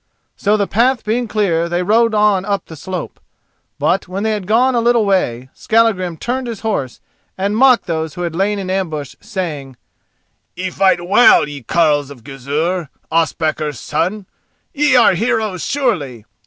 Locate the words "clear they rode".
1.27-2.15